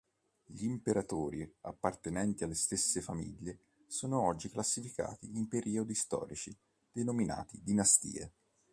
Gli 0.47 0.63
imperatori 0.65 1.47
appartenenti 1.61 2.43
alle 2.43 2.55
stesse 2.55 3.01
famiglie 3.01 3.59
sono 3.85 4.19
oggi 4.21 4.49
classificati 4.49 5.37
in 5.37 5.47
periodi 5.47 5.93
storici 5.93 6.57
denominati 6.91 7.61
dinastie. 7.61 8.31